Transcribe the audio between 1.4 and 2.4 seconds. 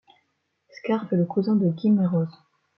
de Guy Meroz.